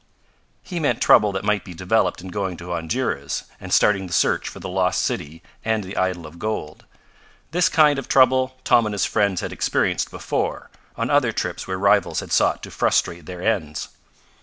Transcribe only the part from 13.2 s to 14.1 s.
their ends.